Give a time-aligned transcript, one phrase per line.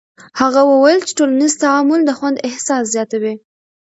[0.39, 3.33] هغه وویل چې ټولنیز تعامل د خوند احساس زیاتوي.